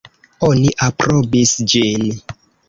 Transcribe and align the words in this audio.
Oni 0.47 0.71
aprobis 0.85 1.53
ĝin. 1.75 2.09